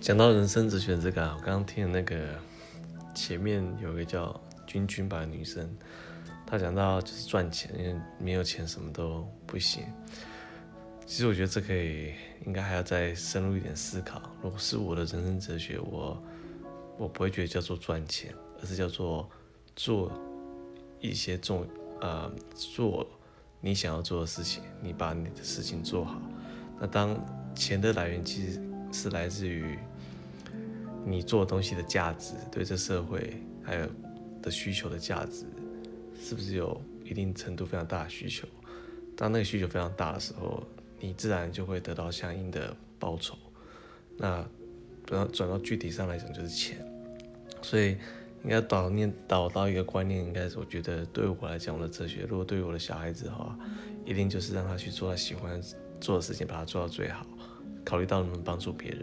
[0.00, 2.34] 讲到人生哲学这个啊，我刚刚听的那个
[3.14, 5.68] 前面有一个叫君君吧女生，
[6.46, 9.84] 她讲到就是赚钱，因为没有钱什么都不行。
[11.04, 12.14] 其实我觉得这可以
[12.46, 14.22] 应该还要再深入一点思考。
[14.42, 16.22] 如果是我的人生哲学，我
[16.96, 19.28] 我不会觉得叫做赚钱，而是叫做
[19.76, 20.10] 做
[20.98, 21.66] 一些重
[22.00, 23.06] 呃做
[23.60, 26.22] 你想要做的事情，你把你的事情做好。
[26.80, 27.14] 那当
[27.54, 28.62] 钱的来源其实
[28.92, 29.78] 是来自于。
[31.02, 33.86] 你做东西的价值，对这社会还有
[34.42, 35.46] 的需求的价值，
[36.22, 38.46] 是不是有一定程度非常大的需求？
[39.16, 40.62] 当那个需求非常大的时候，
[40.98, 43.34] 你自然就会得到相应的报酬。
[44.18, 44.46] 那
[45.06, 46.86] 转到转到具体上来讲，就是钱。
[47.62, 47.96] 所以
[48.44, 53.58] 应该导念导到一个观念，应该是我觉得对我来讲，我的哲学，如果对于我的小孩子的话，
[54.04, 55.58] 一定就是让他去做他喜欢
[55.98, 57.26] 做的事情，把它做到最好，
[57.84, 58.98] 考虑到能不能帮助别人。